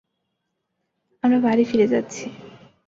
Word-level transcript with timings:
আমরা 1.23 1.39
বাড়ি 1.39 1.63
ফিরে 1.65 1.87
যাচ্ছি। 1.87 2.25